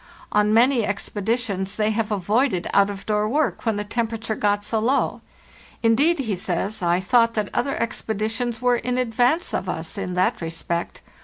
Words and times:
On 0.31 0.51
many 0.51 0.83
ex 0.83 1.09
peditions 1.09 1.75
they 1.75 1.91
have 1.91 2.11
avoided 2.11 2.67
out 2.73 2.89
of 2.89 3.05
door 3.05 3.29
work 3.29 3.67
when 3.67 3.75
the 3.75 3.83
temperature 3.83 4.33
got 4.33 4.63
so 4.63 4.79
low. 4.79 5.21
'Indeed,' 5.83 6.17
he 6.21 6.35
says, 6.35 6.81
'I 6.81 6.99
thought 7.01 7.35
that 7.35 7.49
other 7.53 7.79
expeditions 7.79 8.63
were 8.63 8.77
in 8.77 8.97
advance 8.97 9.53
of 9.53 9.69
us 9.69 9.99
in 9.99 10.15
that 10.15 10.41
respect. 10.41 11.03